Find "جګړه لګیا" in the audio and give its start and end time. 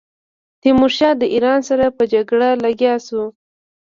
2.13-2.95